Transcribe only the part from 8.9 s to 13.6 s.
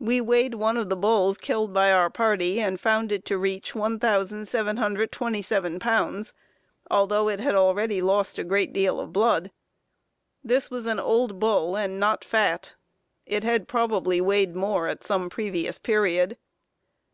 of blood. This was an old bull, and not fat. It